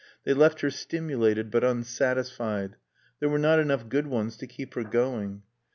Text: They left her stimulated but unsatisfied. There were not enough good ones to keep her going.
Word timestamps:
They 0.23 0.33
left 0.33 0.61
her 0.61 0.71
stimulated 0.71 1.51
but 1.51 1.63
unsatisfied. 1.63 2.77
There 3.19 3.29
were 3.29 3.37
not 3.37 3.59
enough 3.59 3.87
good 3.87 4.07
ones 4.07 4.35
to 4.37 4.47
keep 4.47 4.73
her 4.73 4.83
going. 4.83 5.43